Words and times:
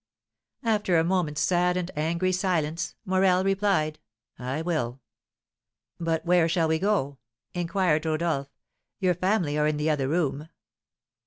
After 0.63 0.97
a 0.97 1.03
moment's 1.03 1.41
sad 1.41 1.77
and 1.77 1.91
angry 1.95 2.31
silence, 2.31 2.95
Morel 3.05 3.43
replied: 3.43 3.99
"I 4.39 4.63
will." 4.63 4.99
"But 5.99 6.25
where 6.25 6.49
shall 6.49 6.67
we 6.69 6.79
go!" 6.79 7.19
inquired 7.53 8.07
Rodolph; 8.07 8.49
"your 8.99 9.13
family 9.13 9.59
are 9.59 9.67
in 9.67 9.77
the 9.77 9.91
other 9.91 10.07
room." 10.07 10.49